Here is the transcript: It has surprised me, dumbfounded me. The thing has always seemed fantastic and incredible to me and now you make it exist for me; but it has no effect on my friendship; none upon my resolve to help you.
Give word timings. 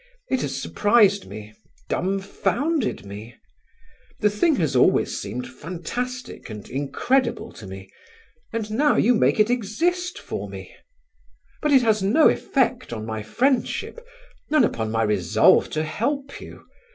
It 0.31 0.41
has 0.41 0.59
surprised 0.59 1.27
me, 1.27 1.53
dumbfounded 1.87 3.05
me. 3.05 3.35
The 4.19 4.31
thing 4.31 4.55
has 4.55 4.75
always 4.75 5.21
seemed 5.21 5.47
fantastic 5.47 6.49
and 6.49 6.67
incredible 6.67 7.51
to 7.53 7.67
me 7.67 7.87
and 8.51 8.71
now 8.71 8.95
you 8.95 9.13
make 9.13 9.39
it 9.39 9.51
exist 9.51 10.17
for 10.17 10.49
me; 10.49 10.75
but 11.61 11.71
it 11.71 11.83
has 11.83 12.01
no 12.01 12.29
effect 12.29 12.91
on 12.91 13.05
my 13.05 13.21
friendship; 13.21 14.03
none 14.49 14.63
upon 14.63 14.89
my 14.89 15.03
resolve 15.03 15.69
to 15.69 15.83
help 15.83 16.41
you. 16.41 16.65